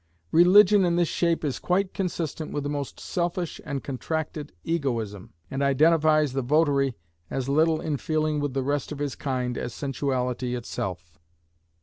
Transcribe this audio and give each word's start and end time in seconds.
Religion 0.31 0.83
in 0.83 0.95
this 0.95 1.07
shape 1.07 1.45
is 1.45 1.59
quite 1.59 1.93
consistent 1.93 2.51
with 2.51 2.63
the 2.63 2.69
most 2.71 2.99
selfish 2.99 3.61
and 3.63 3.83
contracted 3.83 4.51
egoism, 4.63 5.31
and 5.51 5.61
identifies 5.61 6.33
the 6.33 6.41
votary 6.41 6.95
as 7.29 7.47
little 7.47 7.79
in 7.79 7.97
feeling 7.97 8.39
with 8.39 8.55
the 8.55 8.63
rest 8.63 8.91
of 8.91 8.97
his 8.97 9.13
kind 9.13 9.59
as 9.59 9.75
sensuality 9.75 10.55
itself. 10.55 11.19